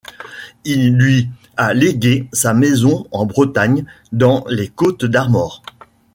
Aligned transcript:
Il 0.65 0.97
lui 0.97 1.29
a 1.57 1.75
légué 1.75 2.27
sa 2.33 2.55
maison 2.55 3.05
en 3.11 3.27
Bretagne, 3.27 3.85
dans 4.11 4.43
les 4.49 4.67
Côtes 4.67 5.05
d’Armor. 5.05 5.61